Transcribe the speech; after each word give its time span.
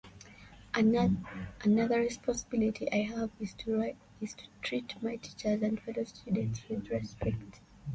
Another 0.73 1.99
responsibility 1.99 2.91
I 2.91 3.03
have 3.03 3.29
is 3.39 3.53
to 3.53 3.91
treat 4.63 4.95
my 5.03 5.17
teachers 5.17 5.61
and 5.61 5.79
fellow 5.79 6.05
students 6.05 6.67
with 6.67 6.89
respect. 6.89 7.59